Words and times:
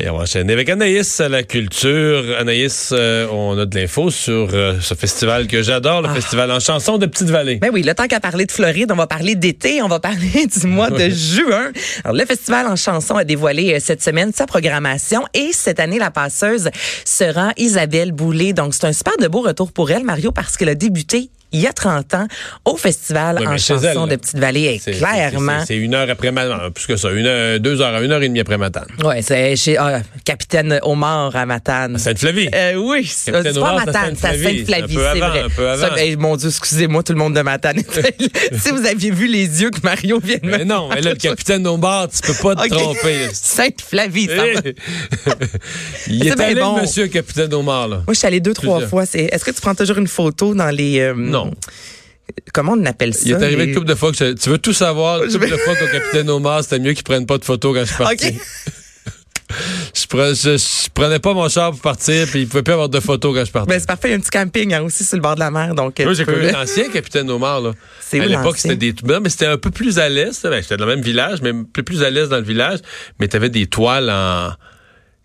Et 0.00 0.08
on 0.08 0.16
va 0.16 0.22
enchaîner 0.22 0.52
avec 0.52 0.68
Anaïs 0.68 1.20
à 1.20 1.28
la 1.28 1.42
culture. 1.42 2.22
Anaïs, 2.38 2.90
euh, 2.92 3.26
on 3.32 3.58
a 3.58 3.66
de 3.66 3.76
l'info 3.76 4.10
sur 4.10 4.48
euh, 4.52 4.78
ce 4.80 4.94
festival 4.94 5.48
que 5.48 5.60
j'adore, 5.60 6.02
le 6.02 6.08
festival 6.10 6.52
en 6.52 6.60
chanson 6.60 6.98
de 6.98 7.06
Petite-Vallée. 7.06 7.56
Ben 7.56 7.70
oui, 7.72 7.82
le 7.82 7.94
temps 7.94 8.06
qu'à 8.06 8.20
parler 8.20 8.46
de 8.46 8.52
Floride, 8.52 8.92
on 8.92 8.96
va 8.96 9.08
parler 9.08 9.34
d'été, 9.34 9.82
on 9.82 9.88
va 9.88 9.98
parler 9.98 10.46
du 10.60 10.66
mois 10.68 10.90
de 10.90 11.08
juin. 11.08 11.72
Alors, 12.04 12.16
le 12.16 12.24
festival 12.24 12.68
en 12.68 12.76
chanson 12.76 13.16
a 13.16 13.24
dévoilé 13.24 13.74
euh, 13.74 13.78
cette 13.80 14.00
semaine 14.00 14.32
sa 14.32 14.46
programmation 14.46 15.24
et 15.34 15.50
cette 15.52 15.80
année, 15.80 15.98
la 15.98 16.12
passeuse 16.12 16.70
sera 17.04 17.52
Isabelle 17.56 18.12
Boulay. 18.12 18.52
Donc, 18.52 18.74
c'est 18.74 18.86
un 18.86 18.92
super 18.92 19.16
de 19.20 19.26
beau 19.26 19.40
retour 19.40 19.72
pour 19.72 19.90
elle, 19.90 20.04
Mario, 20.04 20.30
parce 20.30 20.56
qu'elle 20.56 20.68
a 20.68 20.76
débuté 20.76 21.30
il 21.52 21.60
y 21.60 21.66
a 21.66 21.72
30 21.72 22.14
ans 22.14 22.26
au 22.64 22.76
festival 22.76 23.36
Oui, 23.40 23.46
en 23.46 23.56
chanson 23.56 24.04
elle, 24.04 24.10
de 24.10 24.16
Petite-Vallée. 24.16 24.80
Et 24.86 24.92
clairement, 24.92 25.64
c'est- 25.66 25.76
une 25.76 25.94
heure 25.94 26.08
après 26.10 26.30
ma... 26.30 26.70
Plus 26.70 26.86
que 26.86 26.96
ça, 26.96 27.10
une 27.10 27.26
heure, 27.26 27.60
deux 27.60 27.80
heures, 27.80 28.02
une 28.02 28.12
heure 28.12 28.22
et 28.22 28.28
demie 28.28 28.40
après 28.40 28.58
ma 28.58 28.70
tante. 28.70 28.88
ouais, 29.04 29.22
c'est 29.22 29.56
chez 29.56 29.76
ah, 29.78 30.00
Capitaine 30.24 30.78
Omar 30.82 31.34
à 31.34 31.46
Matane. 31.46 31.98
Sainte-Flavie. 31.98 32.48
Euh, 32.54 32.74
oui, 32.74 33.04
c'est 33.10 33.32
pas 33.32 33.46
Omar, 33.56 33.76
Matane, 33.76 34.14
c'est 34.18 34.26
à 34.26 34.30
Sainte-Flavie. 34.32 34.94
C'est 34.94 35.18
vrai. 35.18 35.42
un 35.42 35.48
peu 35.48 35.68
avant. 35.68 35.88
Ça, 35.96 36.02
hey, 36.02 36.16
mon 36.16 36.36
Dieu, 36.36 36.48
excusez-moi, 36.48 37.02
tout 37.02 37.12
le 37.12 37.18
monde 37.18 37.34
de 37.34 37.40
Matane. 37.42 37.78
si 38.58 38.70
vous 38.70 38.86
aviez 38.86 39.10
vu 39.10 39.26
les 39.26 39.62
yeux 39.62 39.70
que 39.70 39.80
Mario 39.82 40.20
vient 40.20 40.38
de 40.42 40.46
me 40.46 40.58
Mais 40.58 40.64
non, 40.64 40.88
mais 40.88 41.00
là, 41.00 41.10
le 41.10 41.16
capitaine 41.16 41.62
Lombard, 41.62 42.08
tu 42.08 42.20
peux 42.20 42.42
pas 42.42 42.54
te 42.56 42.68
tromper. 42.68 43.28
Sainte-Flavie, 43.32 44.26
ça 44.26 44.34
va. 44.36 45.32
Il 46.08 46.26
est 46.26 46.40
allé, 46.40 46.60
bon. 46.60 46.80
monsieur 46.80 47.06
capitaine 47.06 47.52
Omar, 47.54 47.88
là. 47.88 47.96
Moi, 47.96 48.04
je 48.14 48.18
suis 48.18 48.26
allée 48.26 48.40
deux, 48.40 48.54
trois 48.54 48.78
Plusieurs. 48.78 48.90
fois. 48.90 49.04
Est-ce 49.14 49.44
que 49.44 49.50
tu 49.50 49.60
prends 49.60 49.74
toujours 49.74 49.98
une 49.98 50.08
photo 50.08 50.54
dans 50.54 50.70
les... 50.70 51.00
euh, 51.00 51.14
Non. 51.16 51.37
Comment 52.52 52.72
on 52.78 52.84
appelle 52.84 53.14
ça? 53.14 53.20
Il 53.24 53.32
est 53.32 53.34
arrivé 53.42 53.64
les- 53.64 53.68
une 53.70 53.74
couple 53.74 53.86
de 53.88 53.94
fois 53.94 54.12
que 54.12 54.18
je- 54.18 54.32
tu 54.34 54.50
veux 54.50 54.58
tout 54.58 54.72
savoir. 54.74 55.22
Une 55.24 55.32
couple 55.32 55.48
de 55.50 55.56
fois 55.56 55.74
qu'au 55.76 55.86
capitaine 55.86 56.28
Omar, 56.30 56.62
c'était 56.62 56.78
mieux 56.78 56.92
qu'il 56.92 57.04
prenne 57.04 57.24
pas 57.26 57.38
de 57.38 57.44
photos 57.44 57.74
quand 57.74 57.80
je 57.84 57.86
suis 57.94 57.96
parti. 58.04 58.38
Je, 59.94 60.04
pre- 60.06 60.34
je- 60.38 60.58
je 60.58 60.90
prenais 60.92 61.18
pas 61.18 61.32
mon 61.32 61.48
char 61.48 61.70
pour 61.70 61.80
partir, 61.80 62.26
puis 62.28 62.42
il 62.42 62.48
pouvait 62.48 62.62
plus 62.62 62.74
avoir 62.74 62.90
de 62.90 63.00
photos 63.00 63.34
quand 63.34 63.44
je 63.46 63.50
partais. 63.50 63.68
Ben, 63.72 63.80
c'est 63.80 63.86
parfait. 63.86 64.08
Il 64.08 64.10
y 64.10 64.14
a 64.14 64.16
un 64.18 64.20
petit 64.20 64.30
camping 64.30 64.74
hein, 64.74 64.82
aussi 64.82 65.04
sur 65.04 65.16
le 65.16 65.22
bord 65.22 65.34
de 65.36 65.40
la 65.40 65.50
mer. 65.50 65.74
Donc, 65.74 65.98
Moi, 66.00 66.10
tu 66.12 66.14
j'ai 66.18 66.24
connu 66.26 66.50
l'ancien 66.52 66.90
capitaine 66.90 67.30
Omar. 67.30 67.62
Là. 67.62 67.72
C'est 67.98 68.20
à 68.20 68.26
l'époque, 68.26 68.58
c'était 68.58 68.76
des. 68.76 68.94
Non, 69.04 69.20
mais 69.22 69.30
c'était 69.30 69.46
un 69.46 69.56
peu 69.56 69.70
plus 69.70 69.98
à 69.98 70.10
l'est. 70.10 70.42
Ben, 70.46 70.60
J'étais 70.62 70.76
dans 70.76 70.84
le 70.84 70.96
même 70.96 71.04
village, 71.04 71.38
mais 71.42 71.50
un 71.50 71.64
peu 71.64 71.82
plus 71.82 72.02
à 72.02 72.10
l'est 72.10 72.28
dans 72.28 72.36
le 72.36 72.42
village. 72.42 72.80
Mais 73.20 73.26
t'avais 73.28 73.48
des 73.48 73.66
toiles 73.66 74.10
en. 74.10 74.50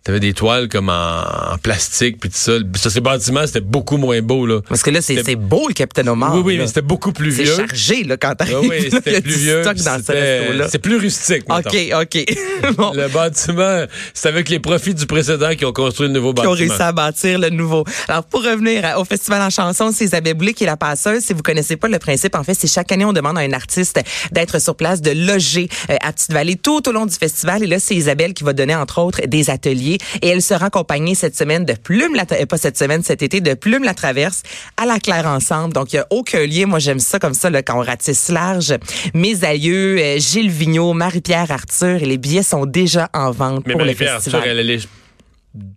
T'avais 0.04 0.20
des 0.20 0.34
toiles 0.34 0.68
comme 0.68 0.90
en, 0.90 1.22
en 1.54 1.56
plastique, 1.62 2.18
puis 2.20 2.28
tout 2.28 2.36
ça. 2.36 2.52
Ça, 2.76 2.90
ces 2.90 3.00
bâtiments, 3.00 3.46
c'était 3.46 3.62
beaucoup 3.62 3.96
moins 3.96 4.20
beau, 4.20 4.44
là. 4.44 4.60
Parce 4.68 4.82
que 4.82 4.90
là, 4.90 5.00
c'est 5.00 5.24
c'est 5.24 5.34
beau, 5.34 5.66
le 5.66 5.72
Capitaine 5.72 6.10
Omar. 6.10 6.34
oui, 6.34 6.42
oui, 6.44 6.56
là. 6.56 6.62
mais 6.62 6.66
c'était 6.66 6.82
beaucoup 6.82 7.12
plus 7.12 7.32
C'est 7.34 7.44
vieux. 7.44 7.56
chargé, 7.56 8.04
là, 8.04 8.18
quand 8.18 8.34
t'arrives. 8.34 8.58
oui, 8.68 8.88
c'était 8.90 9.22
plus 9.22 9.32
vieux. 9.38 9.62
stock 9.62 9.76
dans 9.78 9.98
ce. 10.04 10.68
C'est 10.68 10.78
plus 10.78 10.98
rustique. 10.98 11.44
OK, 11.48 11.76
OK. 12.02 12.24
bon. 12.76 12.92
Le 12.92 13.08
bâtiment, 13.08 13.84
c'est 14.12 14.28
avec 14.28 14.50
les 14.50 14.58
profits 14.60 14.92
du 14.94 15.06
précédent 15.06 15.54
qui 15.56 15.64
ont 15.64 15.72
construit 15.72 16.06
le 16.08 16.12
nouveau 16.12 16.34
qui 16.34 16.42
bâtiment. 16.42 16.52
ont 16.52 16.56
réussi 16.56 16.82
à 16.82 16.92
bâtir 16.92 17.38
le 17.38 17.48
nouveau. 17.48 17.84
Alors, 18.06 18.24
pour 18.24 18.42
revenir 18.44 18.84
au 18.98 19.04
Festival 19.06 19.40
en 19.40 19.48
chanson, 19.48 19.90
c'est 19.90 20.04
Isabelle 20.04 20.34
Boulay 20.34 20.52
qui 20.52 20.64
est 20.64 20.66
la 20.66 20.76
passeuse. 20.76 21.22
Si 21.24 21.32
vous 21.32 21.40
connaissez 21.42 21.76
pas 21.76 21.88
le 21.88 21.98
principe, 21.98 22.34
en 22.34 22.44
fait, 22.44 22.52
c'est 22.52 22.70
chaque 22.70 22.92
année, 22.92 23.06
on 23.06 23.14
demande 23.14 23.38
à 23.38 23.40
un 23.40 23.52
artiste 23.52 23.98
d'être 24.32 24.60
sur 24.60 24.76
place, 24.76 25.00
de 25.00 25.12
loger 25.12 25.70
euh, 25.88 25.96
à 26.02 26.12
Petite-Vallée 26.12 26.56
tout 26.56 26.86
au 26.86 26.92
long 26.92 27.06
du 27.06 27.14
festival. 27.14 27.62
Et 27.62 27.66
là, 27.66 27.78
c'est 27.78 27.94
Isabelle 27.94 28.34
qui 28.34 28.44
va 28.44 28.52
donner, 28.52 28.74
entre 28.74 28.98
autres, 29.00 29.22
des 29.26 29.48
ateliers. 29.48 29.93
Et 30.22 30.28
elle 30.28 30.42
sera 30.42 30.66
accompagnée 30.66 31.14
cette 31.14 31.36
semaine 31.36 31.64
de 31.64 31.74
Plume, 31.74 32.14
la, 32.14 32.24
euh, 32.32 32.46
pas 32.46 32.56
cette 32.56 32.78
semaine, 32.78 33.02
cet 33.02 33.22
été, 33.22 33.40
de 33.40 33.54
Plume 33.54 33.84
la 33.84 33.94
Traverse 33.94 34.42
à 34.76 34.86
la 34.86 34.98
Claire 34.98 35.26
Ensemble. 35.26 35.72
Donc, 35.74 35.92
il 35.92 35.96
y 35.96 35.98
a 35.98 36.06
aucun 36.10 36.46
lien. 36.46 36.66
Moi, 36.66 36.78
j'aime 36.78 37.00
ça 37.00 37.18
comme 37.18 37.34
ça, 37.34 37.50
là, 37.50 37.62
quand 37.62 37.78
on 37.78 37.82
ratisse 37.82 38.28
large. 38.28 38.74
Mes 39.14 39.44
aïeux, 39.44 39.98
euh, 39.98 40.18
Gilles 40.18 40.50
Vigneault, 40.50 40.92
Marie-Pierre 40.92 41.50
Arthur, 41.50 42.02
et 42.02 42.06
les 42.06 42.18
billets 42.18 42.42
sont 42.42 42.66
déjà 42.66 43.08
en 43.12 43.30
vente 43.30 43.64
Mais 43.66 43.72
pour 43.72 43.82
le 43.82 43.94
festival. 43.94 44.40
Arthur, 44.40 44.42
elle, 44.44 44.58
elle 44.58 44.70
est, 44.70 44.88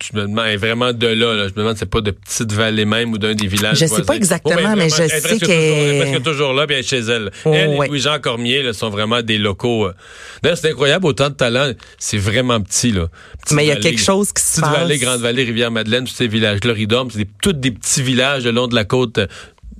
je 0.02 0.18
me 0.18 0.24
demande, 0.24 0.48
vraiment 0.58 0.92
de 0.92 1.06
là, 1.08 1.36
là. 1.36 1.44
Je 1.48 1.54
me 1.54 1.58
demande, 1.60 1.78
c'est 1.78 1.86
pas 1.90 2.02
de 2.02 2.10
petite 2.12 2.52
vallée 2.52 2.86
même 2.86 3.12
ou 3.14 3.20
d'un 3.20 3.36
des 3.36 3.46
villages 3.46 3.76
Je 3.76 3.82
sais 3.82 3.86
voisins. 3.88 4.06
pas 4.06 4.16
exactement, 4.16 4.56
Oh, 4.58 4.62
mais 4.76 4.88
vraiment, 4.88 4.90
je 4.90 5.02
elle 5.04 5.10
sais 5.22 5.38
qu'elle- 5.38 5.50
est 5.52 6.00
presque 6.12 6.24
toujours 6.24 6.54
là, 6.54 6.66
bien 6.66 6.82
chez 6.82 6.98
elle. 6.98 7.32
Oh, 7.46 7.52
elle 7.54 7.70
ouais. 7.78 7.86
et 7.86 7.90
Louis-Jean 7.90 8.20
Cormier, 8.20 8.64
là, 8.64 8.74
sont 8.74 8.90
vraiment 8.90 9.22
des 9.22 9.38
locaux. 9.38 9.86
euh. 9.86 9.94
D'ailleurs, 10.42 10.58
c'est 10.58 10.72
incroyable, 10.72 11.06
autant 11.06 11.30
de 11.30 11.36
talent. 11.36 11.72
C'est 12.00 12.18
vraiment 12.18 12.60
petit, 12.60 12.92
là. 12.92 13.08
Petite 13.44 13.56
Mais 13.56 13.66
il 13.66 13.68
y 13.68 13.72
a 13.72 13.76
vallée, 13.76 13.84
quelque 13.92 14.02
chose 14.02 14.34
qui 14.34 14.42
se 14.42 14.54
Petite 14.60 14.64
passe. 14.64 14.80
vallée, 14.80 14.98
Grande 14.98 15.22
Vallée, 15.22 15.44
Rivière-Madeleine, 15.44 16.06
tous 16.06 16.14
ces 16.14 16.28
villages-là, 16.28 16.74
Ridom, 16.74 17.10
c'est 17.12 17.28
tous 17.42 17.54
des 17.54 17.72
petits 17.72 18.02
villages 18.02 18.46
le 18.46 18.52
long 18.52 18.68
de 18.68 18.74
la 18.76 18.84
côte 18.86 19.20
euh, 19.20 19.28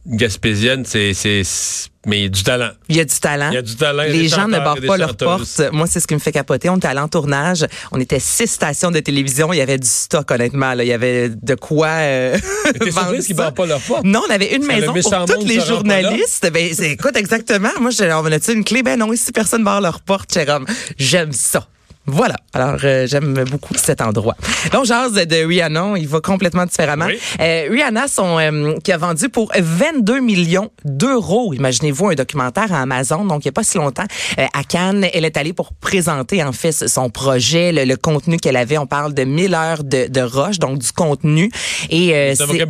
gaspésienne. 0.06 0.86
C'est- 0.86 1.14
mais 2.08 2.20
il 2.20 2.24
y 2.24 2.26
a 2.26 2.30
du 2.30 2.44
talent. 2.44 2.70
Il 2.88 2.96
y 2.96 3.00
a 3.02 3.06
du 3.06 3.20
talent. 3.20 3.50
Il 3.52 3.56
y 3.56 3.58
a 3.58 3.62
du 3.62 3.76
talent, 3.76 4.00
a 4.00 4.08
Les 4.08 4.28
gens 4.30 4.48
ne 4.48 4.58
barrent 4.58 4.78
a 4.78 4.88
pas 4.88 4.98
leurs 4.98 5.18
portes. 5.18 5.62
Moi, 5.74 5.88
c'est 5.88 6.00
ce 6.00 6.08
qui 6.08 6.14
me 6.14 6.20
fait 6.20 6.32
capoter. 6.32 6.70
On 6.70 6.78
était 6.78 6.88
allé 6.88 7.02
en 7.02 7.10
tournage. 7.10 7.68
On 7.92 8.00
était 8.00 8.20
six 8.20 8.48
stations 8.48 8.92
de 8.92 9.00
télévision. 9.00 9.52
Il 9.52 9.58
y 9.58 9.62
avait 9.62 9.78
du 9.78 9.88
stock, 9.88 10.32
honnêtement. 10.32 10.74
Là. 10.74 10.84
Il 10.84 10.88
y 10.88 10.94
avait 10.94 11.30
de 11.30 11.56
quoi 11.56 11.88
euh, 11.88 12.38
vendre 12.92 13.18
qu'ils 13.18 13.36
barrent 13.36 13.54
pas 13.54 13.66
leurs 13.66 13.82
portes? 13.82 14.06
Non, 14.06 14.22
on 14.28 14.32
avait 14.32 14.56
une 14.56 14.66
maison 14.66 14.94
pour 14.94 15.26
tous 15.26 15.46
les 15.46 15.60
journalistes. 15.60 16.50
Ben, 16.52 16.74
écoute, 16.80 17.18
exactement. 17.18 17.70
Moi, 17.82 17.92
j'ai, 17.92 18.12
on 18.14 18.26
a-tu 18.26 18.54
une 18.54 18.64
clé? 18.64 18.84
Ben 18.84 18.98
non, 18.98 19.12
ici, 19.12 19.34
personne 19.34 19.64
barre 19.64 19.82
leurs 19.82 20.00
portes. 20.00 20.38
J'aime 20.98 21.34
ça. 21.34 21.68
Voilà. 22.08 22.36
Alors, 22.54 22.78
euh, 22.84 23.06
j'aime 23.06 23.44
beaucoup 23.52 23.74
cet 23.76 24.02
endroit. 24.02 24.36
Donc, 24.72 24.86
jase 24.86 25.14
de 25.14 25.46
Rihanna, 25.46 25.94
il 25.98 26.08
va 26.08 26.22
complètement 26.22 26.66
différemment. 26.66 27.06
Oui. 27.08 27.20
Euh, 27.42 27.68
Rihanna, 27.70 28.08
son, 28.08 28.40
euh, 28.40 28.76
qui 28.84 28.92
a 28.94 28.98
vendu 28.98 29.28
pour 29.30 29.52
22 29.58 30.20
millions 30.22 30.72
d'euros. 30.86 31.54
Imaginez-vous 31.54 32.10
un 32.10 32.16
documentaire 32.16 32.74
à 32.74 32.82
Amazon, 32.82 33.26
donc 33.26 33.44
il 33.44 33.48
n'y 33.48 33.50
a 33.50 33.52
pas 33.52 33.64
si 33.64 33.78
longtemps, 33.78 34.06
euh, 34.40 34.46
à 34.54 34.64
Cannes. 34.64 35.06
Elle 35.14 35.26
est 35.26 35.36
allée 35.38 35.54
pour 35.54 35.74
présenter, 35.74 36.42
en 36.44 36.54
fait, 36.54 36.72
son 36.72 37.10
projet, 37.10 37.72
le, 37.74 37.84
le 37.84 37.98
contenu 37.98 38.38
qu'elle 38.38 38.56
avait. 38.56 38.78
On 38.78 38.88
parle 38.88 39.14
de 39.14 39.24
1000 39.24 39.54
heures 39.54 39.84
de, 39.84 40.08
de 40.08 40.22
rush, 40.22 40.60
donc 40.60 40.80
du 40.80 40.92
contenu. 40.94 41.52
Et 41.90 42.16
euh, 42.16 42.34
C'est 42.36 42.44
un, 42.44 42.48
un- 42.64 42.66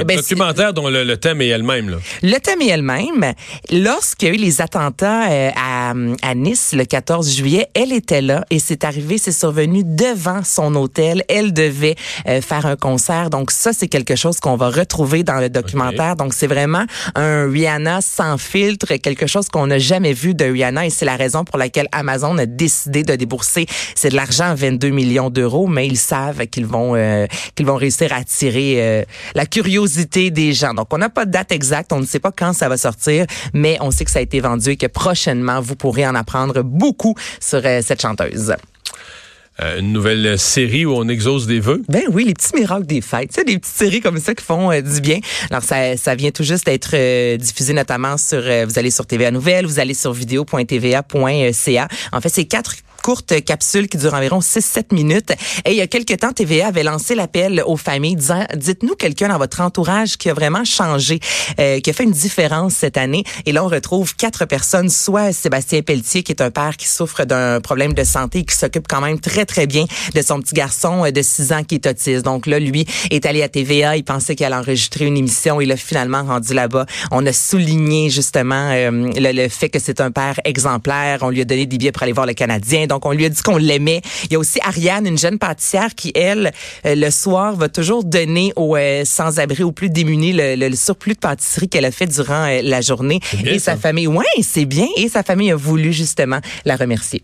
un 0.00 0.04
Ben, 0.04 0.16
documentaire 0.16 0.72
dont 0.72 0.88
le, 0.88 1.04
le 1.04 1.16
thème 1.18 1.42
est 1.42 1.48
elle-même. 1.48 1.98
Le 2.22 2.38
thème 2.38 2.62
est 2.62 2.68
elle-même. 2.68 3.34
Lorsqu'il 3.70 4.28
y 4.28 4.30
a 4.30 4.34
eu 4.34 4.38
les 4.38 4.60
attentats 4.60 5.30
euh, 5.30 5.50
à, 5.54 5.92
à 6.22 6.34
Nice 6.34 6.72
le 6.74 6.84
14 6.84 7.30
juillet, 7.36 7.68
elle 7.74 7.92
était 7.92 8.22
là 8.22 8.44
et 8.54 8.58
c'est 8.60 8.84
arrivé, 8.84 9.18
c'est 9.18 9.32
survenu 9.32 9.82
devant 9.84 10.44
son 10.44 10.74
hôtel. 10.76 11.24
Elle 11.28 11.52
devait 11.52 11.96
euh, 12.28 12.40
faire 12.40 12.66
un 12.66 12.76
concert. 12.76 13.30
Donc 13.30 13.50
ça, 13.50 13.72
c'est 13.72 13.88
quelque 13.88 14.16
chose 14.16 14.38
qu'on 14.40 14.56
va 14.56 14.70
retrouver 14.70 15.24
dans 15.24 15.40
le 15.40 15.48
documentaire. 15.48 16.16
Donc 16.16 16.34
c'est 16.34 16.46
vraiment 16.46 16.84
un 17.14 17.50
Rihanna 17.50 18.00
sans 18.00 18.38
filtre, 18.38 18.94
quelque 18.96 19.26
chose 19.26 19.48
qu'on 19.48 19.66
n'a 19.66 19.78
jamais 19.78 20.12
vu 20.12 20.34
de 20.34 20.44
Rihanna 20.44 20.86
et 20.86 20.90
c'est 20.90 21.04
la 21.04 21.16
raison 21.16 21.44
pour 21.44 21.58
laquelle 21.58 21.88
Amazon 21.92 22.38
a 22.38 22.46
décidé 22.46 23.02
de 23.02 23.16
débourser 23.16 23.66
c'est 23.94 24.10
de 24.10 24.16
l'argent, 24.16 24.54
22 24.54 24.90
millions 24.90 25.30
d'euros, 25.30 25.66
mais 25.66 25.86
ils 25.86 25.98
savent 25.98 26.46
qu'ils 26.46 26.66
vont 26.66 26.94
euh, 26.94 27.26
qu'ils 27.54 27.66
vont 27.66 27.76
réussir 27.76 28.12
à 28.12 28.16
attirer 28.16 28.76
euh, 28.78 29.04
la 29.34 29.46
curiosité 29.46 30.30
des 30.30 30.52
gens. 30.52 30.74
Donc 30.74 30.92
on 30.92 30.98
n'a 30.98 31.08
pas 31.08 31.24
de 31.24 31.30
date 31.30 31.52
exacte, 31.52 31.92
on 31.92 32.00
ne 32.00 32.06
sait 32.06 32.20
pas 32.20 32.32
quand 32.32 32.52
ça 32.52 32.68
va 32.68 32.76
sortir, 32.76 33.26
mais 33.52 33.78
on 33.80 33.90
sait 33.90 34.04
que 34.04 34.10
ça 34.10 34.18
a 34.18 34.22
été 34.22 34.40
vendu 34.40 34.70
et 34.70 34.76
que 34.76 34.86
prochainement 34.86 35.60
vous 35.60 35.76
pourrez 35.76 36.06
en 36.06 36.14
apprendre 36.14 36.62
beaucoup 36.62 37.14
sur 37.40 37.60
euh, 37.64 37.80
cette 37.82 38.02
chanteuse. 38.02 38.43
Euh, 39.62 39.78
une 39.78 39.92
nouvelle 39.92 40.36
série 40.36 40.84
où 40.84 40.94
on 40.94 41.08
exauce 41.08 41.46
des 41.46 41.60
vœux? 41.60 41.82
Ben 41.88 42.02
oui, 42.10 42.24
les 42.24 42.34
petits 42.34 42.56
miracles 42.56 42.86
des 42.86 43.00
fêtes. 43.00 43.28
Tu 43.28 43.34
sais, 43.36 43.44
des 43.44 43.58
petites 43.58 43.76
séries 43.76 44.00
comme 44.00 44.18
ça 44.18 44.34
qui 44.34 44.44
font 44.44 44.72
euh, 44.72 44.80
du 44.80 45.00
bien. 45.00 45.20
Alors, 45.48 45.62
ça, 45.62 45.96
ça 45.96 46.16
vient 46.16 46.32
tout 46.32 46.42
juste 46.42 46.66
d'être 46.66 46.90
euh, 46.94 47.36
diffusé 47.36 47.72
notamment 47.72 48.16
sur... 48.16 48.40
vous 48.40 48.78
allez 48.78 48.90
sur 48.90 49.06
TVA 49.06 49.30
Nouvelles, 49.30 49.66
vous 49.66 49.78
allez 49.78 49.94
sur 49.94 50.12
vidéo.tva.ca. 50.12 51.88
En 52.12 52.20
fait, 52.20 52.28
c'est 52.28 52.46
quatre 52.46 52.74
courtes 53.04 53.44
capsules 53.44 53.86
qui 53.86 53.98
durent 53.98 54.14
environ 54.14 54.38
6-7 54.38 54.94
minutes. 54.94 55.30
Et 55.66 55.72
il 55.72 55.76
y 55.76 55.82
a 55.82 55.86
quelques 55.86 56.18
temps, 56.18 56.32
TVA 56.32 56.68
avait 56.68 56.82
lancé 56.82 57.14
l'appel 57.14 57.62
aux 57.66 57.76
familles 57.76 58.16
disant, 58.16 58.46
dites-nous 58.56 58.94
quelqu'un 58.94 59.28
dans 59.28 59.36
votre 59.36 59.60
entourage 59.60 60.16
qui 60.16 60.30
a 60.30 60.34
vraiment 60.34 60.64
changé, 60.64 61.20
euh, 61.60 61.80
qui 61.80 61.90
a 61.90 61.92
fait 61.92 62.04
une 62.04 62.12
différence 62.12 62.72
cette 62.72 62.96
année. 62.96 63.22
Et 63.44 63.52
là, 63.52 63.62
on 63.62 63.68
retrouve 63.68 64.16
quatre 64.16 64.46
personnes, 64.46 64.88
soit 64.88 65.32
Sébastien 65.32 65.82
Pelletier, 65.82 66.22
qui 66.22 66.32
est 66.32 66.40
un 66.40 66.50
père 66.50 66.78
qui 66.78 66.88
souffre 66.88 67.24
d'un 67.26 67.60
problème 67.60 67.92
de 67.92 68.04
santé 68.04 68.38
et 68.38 68.44
qui 68.46 68.56
s'occupe 68.56 68.88
quand 68.88 69.02
même 69.02 69.20
très, 69.20 69.44
très 69.44 69.66
bien 69.66 69.84
de 70.14 70.22
son 70.22 70.40
petit 70.40 70.54
garçon 70.54 71.04
euh, 71.04 71.10
de 71.10 71.20
6 71.20 71.52
ans 71.52 71.62
qui 71.62 71.74
est 71.74 71.86
autiste. 71.86 72.24
Donc 72.24 72.46
là, 72.46 72.58
lui 72.58 72.86
est 73.10 73.26
allé 73.26 73.42
à 73.42 73.50
TVA, 73.50 73.98
il 73.98 74.04
pensait 74.04 74.34
qu'elle 74.34 74.54
allait 74.54 74.62
enregistrer 74.62 75.04
une 75.04 75.18
émission. 75.18 75.60
Il 75.60 75.70
a 75.72 75.76
finalement 75.76 76.24
rendu 76.24 76.54
là-bas. 76.54 76.86
On 77.10 77.26
a 77.26 77.34
souligné 77.34 78.08
justement 78.08 78.70
euh, 78.70 79.10
le, 79.14 79.48
fait 79.50 79.68
que 79.68 79.78
c'est 79.78 80.00
un 80.00 80.10
père 80.10 80.40
exemplaire. 80.46 81.18
On 81.20 81.28
lui 81.28 81.42
a 81.42 81.44
donné 81.44 81.66
des 81.66 81.76
billets 81.76 81.92
pour 81.92 82.04
aller 82.04 82.12
voir 82.12 82.26
le 82.26 82.32
Canadien. 82.32 82.86
On 83.04 83.12
lui 83.12 83.24
a 83.24 83.28
dit 83.28 83.42
qu'on 83.42 83.56
l'aimait. 83.56 84.00
Il 84.24 84.32
y 84.32 84.36
a 84.36 84.38
aussi 84.38 84.58
Ariane, 84.62 85.06
une 85.06 85.18
jeune 85.18 85.38
pâtissière 85.38 85.94
qui, 85.94 86.12
elle, 86.14 86.52
euh, 86.86 86.94
le 86.94 87.10
soir, 87.10 87.54
va 87.56 87.68
toujours 87.68 88.04
donner 88.04 88.52
aux 88.56 88.76
euh, 88.76 89.02
sans-abri, 89.04 89.62
aux 89.62 89.72
plus 89.72 89.90
démunis, 89.90 90.32
le, 90.32 90.54
le- 90.56 90.68
le 90.68 90.76
surplus 90.76 91.14
de 91.14 91.18
pâtisserie 91.18 91.68
qu'elle 91.68 91.84
a 91.84 91.90
fait 91.90 92.06
durant 92.06 92.46
euh, 92.48 92.60
la 92.62 92.80
journée. 92.80 93.20
bien, 93.34 93.52
Et 93.54 93.58
sa 93.58 93.76
famille, 93.76 94.06
ouais, 94.06 94.24
c'est 94.42 94.64
bien. 94.64 94.86
Et 94.96 95.08
sa 95.08 95.22
famille 95.22 95.50
a 95.50 95.56
voulu 95.56 95.92
justement 95.92 96.38
la 96.64 96.76
remercier. 96.76 97.22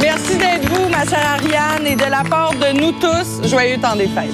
Merci 0.00 0.36
d'être 0.38 0.68
vous, 0.72 0.88
ma 0.88 1.04
chère 1.04 1.26
Ariane, 1.38 1.86
et 1.86 1.96
de 1.96 2.04
la 2.10 2.22
part 2.24 2.52
de 2.54 2.78
nous 2.80 2.92
tous, 2.92 3.48
joyeux 3.48 3.78
temps 3.78 3.96
des 3.96 4.06
fêtes. 4.08 4.30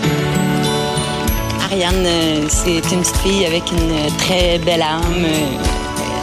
Ariane, 1.64 2.06
c'est 2.48 2.78
une 2.92 3.00
petite 3.00 3.16
fille 3.18 3.44
avec 3.44 3.62
une 3.72 4.16
très 4.18 4.58
belle 4.58 4.82
âme, 4.82 5.26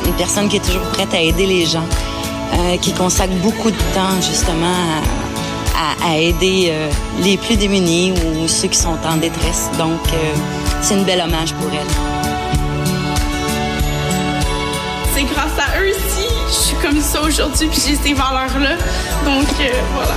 une 0.05 0.13
personne 0.13 0.47
qui 0.47 0.57
est 0.57 0.65
toujours 0.65 0.81
prête 0.93 1.13
à 1.13 1.19
aider 1.21 1.45
les 1.45 1.65
gens, 1.65 1.85
euh, 2.53 2.77
qui 2.77 2.93
consacre 2.93 3.33
beaucoup 3.41 3.71
de 3.71 3.77
temps 3.95 4.21
justement 4.21 5.01
à, 6.05 6.17
aider 6.17 6.69
euh, 6.69 6.89
les 7.23 7.37
plus 7.37 7.55
démunis 7.55 8.11
ou 8.11 8.47
ceux 8.47 8.67
qui 8.67 8.77
sont 8.77 8.97
en 9.05 9.17
détresse. 9.17 9.69
Donc, 9.79 9.99
euh, 10.13 10.33
c'est 10.81 10.93
une 10.93 11.03
belle 11.03 11.21
hommage 11.21 11.53
pour 11.53 11.69
elle. 11.71 11.87
C'est 15.15 15.23
grâce 15.23 15.57
à 15.57 15.79
eux 15.81 15.93
si 16.09 16.27
je 16.47 16.53
suis 16.53 16.75
comme 16.77 17.01
ça 17.01 17.21
aujourd'hui 17.21 17.67
puis 17.67 17.81
j'ai 17.87 17.95
ces 17.95 18.13
valeurs-là. 18.13 18.75
Donc, 19.25 19.47
voilà. 19.93 20.15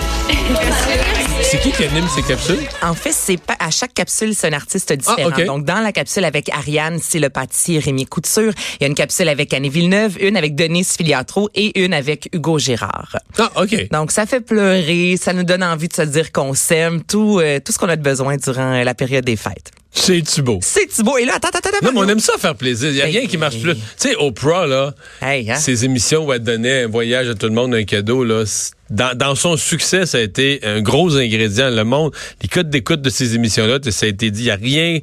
C'est 1.42 1.60
qui 1.60 1.70
qui 1.70 1.84
anime 1.84 2.06
ces 2.12 2.22
capsules? 2.22 2.58
En 2.82 2.94
fait, 2.94 3.12
c'est 3.12 3.36
pas 3.36 3.54
à 3.60 3.70
chaque 3.70 3.94
capsule, 3.94 4.34
c'est 4.34 4.48
un 4.48 4.52
artiste 4.52 4.92
différent. 4.92 5.16
Ah, 5.32 5.38
ok. 5.40 5.44
Donc, 5.44 5.64
dans 5.64 5.78
la 5.78 5.92
capsule 5.92 6.24
avec 6.24 6.48
Ariane, 6.48 6.98
c'est 7.00 7.20
le 7.20 7.28
pâtissier 7.30 7.78
Rémi 7.78 8.04
Couture. 8.04 8.52
Il 8.74 8.82
y 8.82 8.84
a 8.84 8.88
une 8.88 8.96
capsule 8.96 9.28
avec 9.28 9.54
Annie 9.54 9.68
Villeneuve, 9.68 10.16
une 10.20 10.36
avec 10.36 10.56
Denise 10.56 10.96
Filiatro 10.96 11.48
et 11.54 11.78
une 11.84 11.94
avec 11.94 12.28
Hugo 12.32 12.58
Gérard. 12.58 13.16
Ah, 13.38 13.52
OK. 13.62 13.88
Donc, 13.92 14.10
ça 14.10 14.26
fait 14.26 14.40
pleurer, 14.40 15.16
ça 15.20 15.32
nous 15.32 15.44
donne 15.44 15.62
envie 15.62 15.86
de 15.88 15.92
se 15.94 16.02
dire 16.02 16.32
qu'on 16.32 16.52
s'aime, 16.54 17.02
tout, 17.04 17.38
euh, 17.40 17.60
tout 17.64 17.70
ce 17.70 17.78
qu'on 17.78 17.88
a 17.88 17.96
de 17.96 18.02
besoin 18.02 18.36
durant 18.38 18.72
euh, 18.74 18.82
la 18.82 18.94
période 18.94 19.24
des 19.24 19.36
fêtes. 19.36 19.70
C'est-tu 19.92 20.42
beau? 20.42 20.58
C'est 20.62 21.00
beau. 21.02 21.16
Et 21.16 21.24
là, 21.26 21.34
attends, 21.36 21.48
attends, 21.48 21.60
attends. 21.68 21.78
Non, 21.86 21.92
mais 21.92 22.00
on 22.00 22.08
aime 22.08 22.18
ça 22.20 22.32
faire 22.38 22.56
plaisir. 22.56 22.88
Il 22.88 22.94
n'y 22.96 23.00
a 23.02 23.04
Ben, 23.04 23.12
rien 23.18 23.26
qui 23.26 23.38
marche 23.38 23.60
plus. 23.62 23.74
Tu 23.74 23.80
sais, 24.08 24.16
Oprah, 24.16 24.66
là, 24.66 24.94
Hey, 25.22 25.48
hein? 25.50 25.54
ses 25.56 25.84
émissions 25.84 26.26
où 26.26 26.32
elle 26.32 26.40
donnait 26.42 26.82
un 26.82 26.88
voyage 26.88 27.28
à 27.28 27.34
tout 27.34 27.46
le 27.46 27.52
monde, 27.54 27.72
un 27.74 27.84
cadeau, 27.84 28.24
là, 28.24 28.44
dans, 28.90 29.34
son 29.34 29.56
succès, 29.56 30.06
ça 30.06 30.18
a 30.18 30.20
été 30.20 30.60
un 30.62 30.80
gros 30.80 31.16
ingrédient. 31.16 31.70
Le 31.70 31.84
monde, 31.84 32.12
les 32.42 32.48
codes 32.48 32.70
d'écoute 32.70 33.02
de 33.02 33.10
ces 33.10 33.34
émissions-là, 33.34 33.78
ça 33.90 34.06
a 34.06 34.08
été 34.08 34.30
dit, 34.30 34.44
il 34.44 34.50
a 34.50 34.56
rien, 34.56 35.00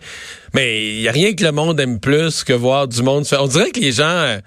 mais 0.54 1.00
il 1.00 1.08
a 1.08 1.12
rien 1.12 1.34
que 1.34 1.44
le 1.44 1.52
monde 1.52 1.80
aime 1.80 2.00
plus 2.00 2.44
que 2.44 2.54
voir 2.54 2.88
du 2.88 3.02
monde. 3.04 3.26
On 3.38 3.48
dirait 3.48 3.72
que 3.72 3.80
les 3.80 3.92
gens 3.92 4.38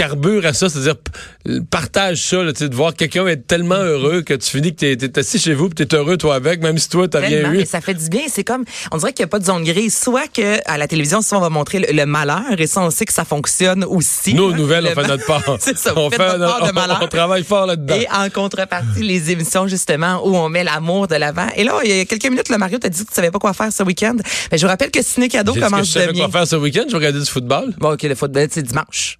carburent 0.00 0.46
à 0.46 0.54
ça, 0.54 0.70
c'est-à-dire 0.70 0.96
p- 0.96 1.60
partagent 1.70 2.22
ça, 2.22 2.42
là, 2.42 2.52
de 2.52 2.74
voir 2.74 2.94
quelqu'un 2.94 3.26
être 3.26 3.46
tellement 3.46 3.74
heureux 3.74 4.22
que 4.22 4.32
tu 4.32 4.48
finis 4.48 4.74
que 4.74 4.94
t'es 4.94 5.04
es 5.04 5.18
assis 5.18 5.38
chez 5.38 5.52
vous 5.52 5.68
tu 5.68 5.86
t'es 5.86 5.94
heureux 5.94 6.16
toi 6.16 6.36
avec, 6.36 6.62
même 6.62 6.78
si 6.78 6.88
toi 6.88 7.06
t'as 7.06 7.20
rien 7.20 7.52
eu. 7.52 7.66
ça 7.66 7.82
fait 7.82 7.92
du 7.92 8.08
bien. 8.08 8.22
C'est 8.28 8.42
comme, 8.42 8.64
on 8.92 8.96
dirait 8.96 9.12
qu'il 9.12 9.24
n'y 9.24 9.28
a 9.28 9.28
pas 9.28 9.38
de 9.40 9.44
zone 9.44 9.62
grise. 9.62 9.94
Soit 9.94 10.26
que 10.32 10.58
à 10.64 10.78
la 10.78 10.88
télévision, 10.88 11.20
souvent 11.20 11.38
on 11.38 11.42
va 11.42 11.50
montrer 11.50 11.80
le, 11.80 11.88
le 11.92 12.06
malheur, 12.06 12.58
et 12.58 12.66
ça, 12.66 12.80
on 12.80 12.90
sait 12.90 13.04
que 13.04 13.12
ça 13.12 13.26
fonctionne 13.26 13.84
aussi. 13.84 14.32
Nos 14.32 14.52
hein. 14.52 14.56
nouvelles, 14.56 14.84
Le 14.84 14.90
on 14.90 14.94
fait 14.94 15.06
notre 15.06 15.26
part. 15.26 15.44
C'est 15.60 15.76
ça, 15.76 15.92
on, 15.94 16.08
fait 16.10 16.16
votre 16.16 16.46
part 16.58 16.66
de 16.66 16.72
malheur. 16.74 17.00
on 17.02 17.06
travaille 17.08 17.44
fort 17.44 17.66
là-dedans. 17.66 17.94
Et 17.94 18.06
en 18.10 18.30
contrepartie, 18.30 19.02
les 19.02 19.30
émissions, 19.30 19.66
justement, 19.68 20.26
où 20.26 20.34
on 20.34 20.48
met 20.48 20.64
l'amour 20.64 21.08
de 21.08 21.16
l'avant. 21.16 21.48
Et 21.56 21.64
là, 21.64 21.78
il 21.84 21.94
y 21.94 22.00
a 22.00 22.04
quelques 22.06 22.24
minutes, 22.24 22.48
le 22.48 22.56
Mario 22.56 22.78
t'a 22.78 22.88
dit 22.88 23.04
que 23.04 23.08
tu 23.08 23.14
savais 23.14 23.30
pas 23.30 23.38
quoi 23.38 23.52
faire 23.52 23.70
ce 23.70 23.82
week-end. 23.82 24.16
Mais 24.50 24.56
je 24.56 24.62
vous 24.64 24.70
rappelle 24.70 24.90
que 24.90 25.02
Ciné 25.02 25.28
Cadeau 25.28 25.52
commence 25.52 25.88
je 25.88 25.92
savais 25.92 26.06
demain. 26.14 26.20
quoi 26.24 26.30
faire 26.40 26.46
ce 26.46 26.56
week-end, 26.56 26.84
je 26.88 26.96
regarder 26.96 27.18
du 27.20 27.26
football. 27.26 27.74
Bon, 27.78 27.92
OK, 27.92 28.02
le 28.04 28.14
football, 28.14 28.48
c'est 28.50 28.62
dimanche. 28.62 29.19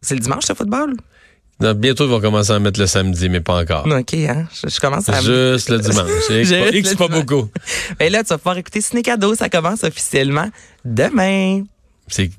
C'est 0.00 0.14
le 0.14 0.20
dimanche, 0.20 0.48
le 0.48 0.54
football? 0.54 0.94
Non, 1.58 1.72
bientôt, 1.72 2.04
ils 2.04 2.10
vont 2.10 2.20
commencer 2.20 2.52
à 2.52 2.58
mettre 2.58 2.78
le 2.78 2.86
samedi, 2.86 3.28
mais 3.30 3.40
pas 3.40 3.60
encore. 3.62 3.86
OK, 3.86 4.12
hein? 4.14 4.46
Je, 4.52 4.68
je 4.68 4.78
commence 4.78 5.08
à... 5.08 5.20
Juste 5.22 5.70
le 5.70 5.78
dimanche. 5.78 6.10
X, 6.28 6.28
Juste 6.28 6.50
pas, 6.50 6.70
le 6.70 6.76
X, 6.76 6.94
pas 6.94 7.06
dimanche. 7.08 7.24
beaucoup. 7.24 7.48
Et 7.98 8.10
là, 8.10 8.22
tu 8.22 8.28
vas 8.28 8.38
pouvoir 8.38 8.58
écouter 8.58 8.82
Ciné 8.82 9.02
Cadeau. 9.02 9.34
Ça 9.34 9.48
commence 9.48 9.82
officiellement 9.82 10.50
demain. 10.84 11.64
C'est 12.08 12.30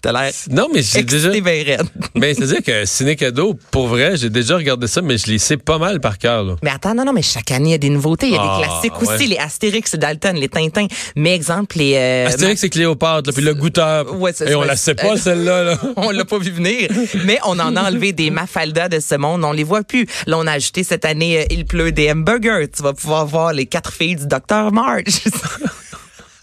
T'as 0.00 0.12
l'air 0.12 0.32
Non, 0.50 0.68
mais 0.72 0.82
j'ai 0.82 1.02
déjà. 1.02 1.30
raide. 1.30 1.82
Mais 2.14 2.34
c'est-à-dire 2.34 2.62
que 2.62 2.84
Ciné 2.84 3.16
Cadeau, 3.16 3.58
pour 3.70 3.88
vrai, 3.88 4.16
j'ai 4.16 4.30
déjà 4.30 4.56
regardé 4.56 4.86
ça, 4.86 5.02
mais 5.02 5.18
je 5.18 5.26
les 5.26 5.38
sais 5.38 5.56
pas 5.56 5.78
mal 5.78 6.00
par 6.00 6.18
cœur. 6.18 6.44
là. 6.44 6.54
Mais 6.62 6.70
attends, 6.70 6.94
non, 6.94 7.04
non, 7.04 7.12
mais 7.12 7.22
chaque 7.22 7.50
année, 7.50 7.70
il 7.70 7.72
y 7.72 7.74
a 7.74 7.78
des 7.78 7.90
nouveautés. 7.90 8.28
Il 8.28 8.34
y 8.34 8.36
a 8.36 8.40
Ah, 8.42 8.58
des 8.60 8.64
classiques 8.66 9.02
ouais. 9.02 9.14
aussi, 9.16 9.26
les 9.26 9.36
Astérix, 9.38 9.92
les 9.92 9.98
Dalton, 9.98 10.36
les 10.36 10.48
Tintins. 10.48 10.86
Mais 11.16 11.34
exemple, 11.34 11.78
les... 11.78 11.94
euh, 11.96 12.26
Astérix, 12.28 12.60
c'est 12.60 12.68
Cléopâtre, 12.70 13.28
là, 13.28 13.32
puis 13.32 13.42
le 13.42 13.54
goûteur. 13.54 14.14
Ouais, 14.20 14.32
c'est 14.34 14.50
Et 14.50 14.54
on 14.54 14.62
la 14.62 14.76
sait 14.76 14.94
pas, 14.94 15.14
Euh, 15.14 15.16
celle-là. 15.16 15.64
Là. 15.64 15.78
on 15.96 16.10
l'a 16.10 16.24
pas 16.24 16.38
vu 16.38 16.50
venir, 16.50 16.88
mais 17.24 17.38
on 17.44 17.58
en 17.58 17.74
a 17.76 17.82
enlevé 17.88 18.12
des 18.12 18.30
Mafalda 18.30 18.88
de 18.88 19.00
ce 19.00 19.14
monde, 19.16 19.44
on 19.44 19.52
les 19.52 19.64
voit 19.64 19.82
plus. 19.82 20.06
Là, 20.26 20.38
on 20.38 20.46
a 20.46 20.52
ajouté 20.52 20.84
cette 20.84 21.04
année 21.04 21.40
euh, 21.40 21.44
Il 21.50 21.64
pleut 21.66 21.90
des 21.92 22.10
hamburgers. 22.12 22.66
Tu 22.74 22.82
vas 22.82 22.92
pouvoir 22.92 23.26
voir 23.26 23.52
les 23.52 23.66
quatre 23.66 23.92
filles 23.92 24.16
du 24.16 24.26
Dr 24.26 24.70
March. 24.72 25.24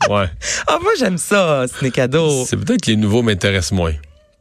Ouais. 0.09 0.25
Ah, 0.67 0.77
moi, 0.81 0.91
j'aime 0.99 1.17
ça, 1.17 1.65
Ciné 1.67 1.91
Cadeau. 1.91 2.45
C'est 2.45 2.57
peut-être 2.57 2.81
que 2.81 2.91
les 2.91 2.97
nouveaux 2.97 3.21
m'intéressent 3.21 3.71
moins. 3.71 3.93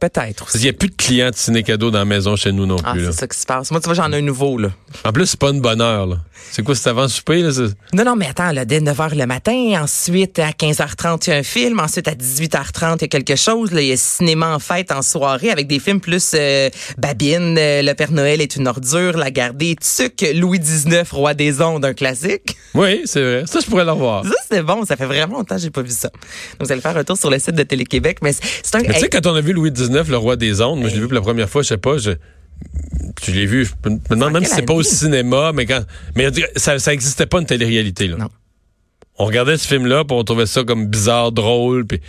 Peut-être 0.09 0.51
qu'il 0.51 0.61
n'y 0.61 0.69
a 0.69 0.73
plus 0.73 0.89
de 0.89 0.95
clients 0.95 1.29
de 1.29 1.35
Ciné 1.35 1.63
Cadeau 1.63 1.91
dans 1.91 1.99
la 1.99 2.05
maison 2.05 2.35
chez 2.35 2.51
nous 2.51 2.65
non 2.65 2.77
Ah, 2.83 2.93
plus. 2.93 3.05
c'est 3.07 3.11
ça 3.11 3.27
qui 3.27 3.37
se 3.39 3.45
passe. 3.45 3.71
Moi, 3.71 3.79
tu 3.79 3.85
vois, 3.85 3.93
j'en 3.95 4.11
ai 4.11 4.17
un 4.17 4.21
nouveau, 4.21 4.57
là. 4.57 4.69
En 5.03 5.11
plus, 5.11 5.25
c'est 5.25 5.39
pas 5.39 5.49
une 5.49 5.61
bonne 5.61 5.81
heure. 5.81 6.05
là. 6.07 6.17
C'est 6.51 6.63
quoi, 6.63 6.75
c'est 6.75 6.89
avant 6.89 7.07
souper? 7.07 7.41
Là, 7.41 7.49
Non, 7.93 8.03
non, 8.05 8.15
mais 8.15 8.27
attends, 8.27 8.51
là, 8.51 8.65
dès 8.65 8.79
9h 8.79 9.15
le 9.17 9.25
matin, 9.25 9.81
ensuite 9.81 10.39
à 10.39 10.49
15h30, 10.51 11.23
il 11.27 11.29
y 11.29 11.33
a 11.33 11.37
un 11.37 11.43
film, 11.43 11.79
ensuite 11.79 12.07
à 12.07 12.11
18h30, 12.13 12.97
il 12.99 13.01
y 13.01 13.05
a 13.05 13.07
quelque 13.07 13.35
chose, 13.35 13.71
là, 13.71 13.81
il 13.81 13.87
y 13.87 13.91
a 13.91 13.97
cinéma 13.97 14.53
en 14.55 14.59
fête 14.59 14.91
en 14.91 15.01
soirée 15.01 15.49
avec 15.49 15.67
des 15.67 15.79
films 15.79 15.99
plus 15.99 16.31
euh, 16.35 16.69
Babine, 16.97 17.57
euh, 17.57 17.81
Le 17.81 17.93
Père 17.93 18.11
Noël 18.11 18.41
est 18.41 18.55
une 18.55 18.67
ordure, 18.67 19.17
La 19.17 19.31
Gardée, 19.31 19.75
Tuc, 19.75 20.25
Louis 20.35 20.59
XIX, 20.59 21.03
Roi 21.11 21.33
des 21.33 21.61
ondes, 21.61 21.83
un 21.85 21.93
classique. 21.93 22.55
Oui, 22.73 23.01
c'est 23.05 23.21
vrai. 23.21 23.43
Ça, 23.47 23.59
je 23.59 23.65
pourrais 23.65 23.85
le 23.85 23.91
revoir. 23.91 24.23
Ça, 24.25 24.33
c'est 24.49 24.61
bon, 24.61 24.85
ça 24.85 24.95
fait 24.97 25.05
vraiment 25.05 25.37
longtemps 25.37 25.55
que 25.55 25.61
j'ai 25.61 25.69
pas 25.71 25.81
vu 25.81 25.91
ça. 25.91 26.09
Donc, 26.59 26.67
vous 26.67 26.71
allez 26.71 26.81
faire 26.81 26.95
un 26.97 27.03
tour 27.03 27.17
sur 27.17 27.29
le 27.31 27.39
site 27.39 27.55
de 27.55 27.63
Télé-Québec, 27.63 28.19
mais 28.21 28.33
c'est 28.33 28.75
un... 28.75 28.79
Mais 28.79 28.93
tu 28.93 28.99
sais, 28.99 29.09
quand 29.09 29.25
on 29.25 29.35
a 29.35 29.41
vu 29.41 29.53
Louis 29.53 29.71
XIX, 29.71 29.94
le 30.03 30.17
roi 30.17 30.35
des 30.35 30.61
ondes, 30.61 30.79
moi, 30.79 30.89
je 30.89 30.95
l'ai 30.95 31.01
vu 31.01 31.07
pour 31.07 31.15
la 31.15 31.21
première 31.21 31.49
fois, 31.49 31.61
je 31.61 31.67
sais 31.69 31.77
pas, 31.77 31.97
je. 31.97 32.11
Tu 33.21 33.31
l'ai 33.31 33.45
vu, 33.45 33.65
je 33.65 33.89
me 33.89 33.97
demande 34.09 34.33
même 34.33 34.45
si 34.45 34.53
c'est 34.55 34.61
pas 34.61 34.73
au 34.73 34.83
cinéma, 34.83 35.51
mais 35.53 35.65
quand. 35.65 35.83
Mais 36.15 36.29
ça, 36.55 36.79
ça 36.79 36.93
existait 36.93 37.25
pas 37.25 37.39
une 37.39 37.45
télé-réalité, 37.45 38.07
là. 38.07 38.17
Non. 38.17 38.29
On 39.17 39.25
regardait 39.25 39.57
ce 39.57 39.67
film-là, 39.67 40.03
puis 40.05 40.15
on 40.17 40.23
trouvait 40.23 40.45
ça 40.45 40.63
comme 40.63 40.87
bizarre, 40.87 41.31
drôle, 41.31 41.85
puis. 41.85 41.99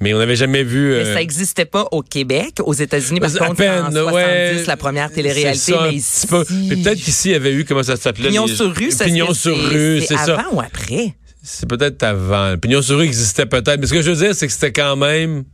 Mais 0.00 0.12
on 0.12 0.18
n'avait 0.18 0.36
jamais 0.36 0.64
vu. 0.64 0.88
mais 0.90 0.94
euh, 0.96 1.12
ça 1.14 1.20
n'existait 1.20 1.64
pas 1.66 1.86
au 1.92 2.02
Québec. 2.02 2.54
Aux 2.64 2.74
États-Unis, 2.74 3.20
par 3.20 3.30
à 3.34 3.38
contre, 3.38 3.54
peine, 3.54 3.84
en 3.84 3.90
70, 3.92 4.12
ouais. 4.12 4.64
la 4.66 4.76
première 4.76 5.10
télé-réalité, 5.10 5.72
ça, 5.72 5.82
mais 5.88 5.94
ici... 5.94 6.26
peut-être 6.26 6.98
qu'ici, 6.98 7.28
il 7.28 7.32
y 7.32 7.34
avait 7.36 7.52
eu, 7.52 7.64
comment 7.64 7.82
ça 7.84 7.96
s'appelait? 7.96 8.28
Pignon 8.28 8.46
les- 8.46 8.54
sur 8.54 8.74
rue, 8.74 8.90
ça 8.90 9.04
Pignon 9.04 9.28
c'est- 9.28 9.34
sur 9.40 9.56
rue, 9.56 10.00
c'est 10.00 10.16
ça. 10.16 10.34
avant 10.40 10.56
ou 10.56 10.60
après? 10.60 11.14
C'est 11.42 11.68
peut-être 11.68 12.02
avant. 12.02 12.56
Pignon 12.58 12.82
sur 12.82 12.98
rue 12.98 13.04
existait 13.04 13.46
peut-être. 13.46 13.78
Mais 13.80 13.86
ce 13.86 13.92
que 13.92 14.02
je 14.02 14.10
veux 14.10 14.16
dire, 14.16 14.34
c'est 14.34 14.46
que 14.48 14.52
c'était 14.52 14.72
quand 14.72 14.96
même. 14.96 15.44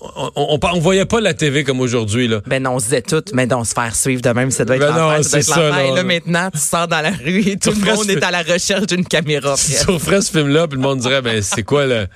On, 0.00 0.30
on, 0.36 0.58
on 0.62 0.78
voyait 0.78 1.06
pas 1.06 1.20
la 1.20 1.34
TV 1.34 1.64
comme 1.64 1.80
aujourd'hui, 1.80 2.28
là. 2.28 2.40
Ben 2.46 2.62
non, 2.62 2.74
on 2.74 2.78
se 2.78 2.84
disait 2.84 3.02
tout, 3.02 3.24
mais 3.32 3.46
non, 3.46 3.64
se 3.64 3.72
faire 3.74 3.96
suivre 3.96 4.22
de 4.22 4.30
même, 4.30 4.52
ça 4.52 4.64
doit 4.64 4.76
être 4.76 4.82
Ben 4.82 4.96
l'enfer, 4.96 5.24
ça 5.24 5.30
doit 5.30 5.30
c'est 5.30 5.38
être 5.38 5.54
ça, 5.54 5.70
là. 5.70 5.84
Et 5.86 5.94
là, 5.94 6.02
maintenant, 6.04 6.50
tu 6.52 6.58
sors 6.60 6.86
dans 6.86 7.00
la 7.00 7.10
rue 7.10 7.48
et 7.48 7.56
tout 7.58 7.70
le 7.70 7.84
monde 7.84 8.04
ce- 8.06 8.12
est 8.12 8.22
à 8.22 8.30
la 8.30 8.42
recherche 8.42 8.86
d'une 8.86 9.04
caméra. 9.04 9.56
Tu 9.84 9.90
referais 9.90 10.20
ce 10.20 10.30
film-là, 10.30 10.68
puis 10.68 10.76
le 10.76 10.82
monde 10.82 11.00
dirait, 11.00 11.20
ben, 11.20 11.42
c'est 11.42 11.64
quoi 11.64 11.86
le. 11.86 12.06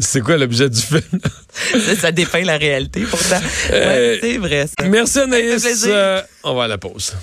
C'est 0.00 0.20
quoi 0.20 0.36
l'objet 0.36 0.68
du 0.68 0.80
film? 0.80 1.00
ça, 1.86 1.96
ça 1.96 2.12
dépeint 2.12 2.42
la 2.44 2.56
réalité, 2.58 3.00
pourtant. 3.00 3.40
Euh, 3.72 4.18
c'est 4.20 4.36
vrai, 4.38 4.66
ça. 4.66 4.86
Merci 4.86 5.18
Anaïs. 5.18 5.84
Euh, 5.88 6.20
on 6.44 6.54
va 6.54 6.64
à 6.64 6.68
la 6.68 6.78
pause. 6.78 7.14